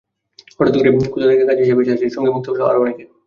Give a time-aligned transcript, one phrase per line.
[0.57, 3.03] হঠাৎ করেই কোথা থেকে কাজি সাহেব এসে হাজির, সঙ্গে মুক্তাসহ আরও অনেকে।